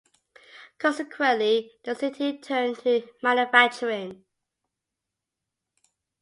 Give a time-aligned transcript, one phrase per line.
[0.79, 4.25] Consequently, the city turned to manufacturing.